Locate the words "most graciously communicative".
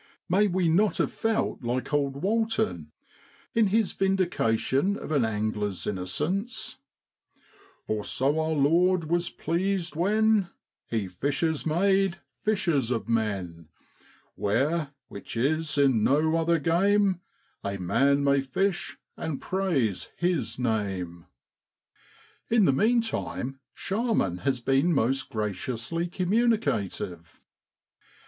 24.95-27.39